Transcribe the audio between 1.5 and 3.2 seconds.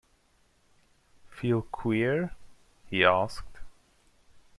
queer?” he